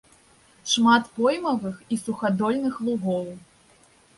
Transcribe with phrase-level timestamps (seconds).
[0.71, 3.29] Шмат поймавых і сухадольных лугоў.